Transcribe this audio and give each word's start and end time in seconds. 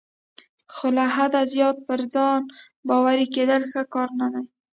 خو 0.73 0.87
له 0.97 1.05
حده 1.15 1.41
زیات 1.53 1.77
پر 1.87 2.01
ځان 2.13 2.41
باوري 2.87 3.27
کیدل 3.35 3.61
ښه 3.71 3.81
کار 3.93 4.09
نه 4.19 4.27
دی. 4.33 4.43